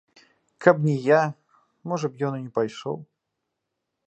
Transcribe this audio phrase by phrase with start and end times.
[0.65, 1.19] Каб не я,
[1.93, 2.97] можа б, ён і не пайшоў.